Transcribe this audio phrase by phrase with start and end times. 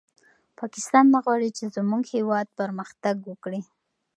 [0.59, 3.61] پاکستان نه غواړي چې زموږ هېواد پرمختګ وکړي.